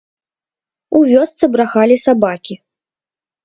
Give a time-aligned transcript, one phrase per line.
[1.01, 2.61] У вёсцы брахалі сабакі.